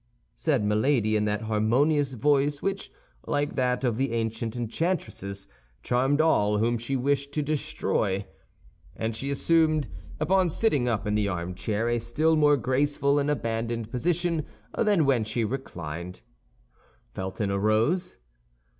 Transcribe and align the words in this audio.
said 0.35 0.65
Milady, 0.65 1.15
in 1.15 1.25
that 1.25 1.43
harmonious 1.43 2.13
voice 2.13 2.59
which, 2.59 2.91
like 3.27 3.53
that 3.55 3.83
of 3.83 3.97
the 3.97 4.13
ancient 4.13 4.55
enchantresses, 4.55 5.47
charmed 5.83 6.19
all 6.19 6.57
whom 6.57 6.75
she 6.79 6.95
wished 6.95 7.31
to 7.33 7.43
destroy. 7.43 8.25
And 8.95 9.15
she 9.15 9.29
assumed, 9.29 9.87
upon 10.19 10.49
sitting 10.49 10.89
up 10.89 11.05
in 11.05 11.13
the 11.13 11.27
armchair, 11.27 11.87
a 11.87 11.99
still 11.99 12.35
more 12.35 12.57
graceful 12.57 13.19
and 13.19 13.29
abandoned 13.29 13.91
position 13.91 14.47
than 14.75 15.05
when 15.05 15.23
she 15.23 15.43
reclined. 15.45 16.21
Felton 17.13 17.51
arose. 17.51 18.17